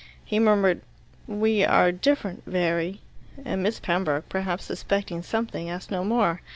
He 0.25 0.39
murmured, 0.39 0.81
"We 1.27 1.63
are 1.63 1.91
different, 1.91 2.41
very," 2.47 3.01
and 3.45 3.61
Miss 3.61 3.79
Pembroke, 3.79 4.27
perhaps 4.29 4.63
suspecting 4.65 5.21
something, 5.21 5.69
asked 5.69 5.91
no 5.91 6.03
more. 6.03 6.41